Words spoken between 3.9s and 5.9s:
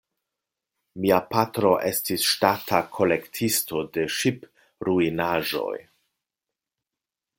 de ŝipruinaĵoj.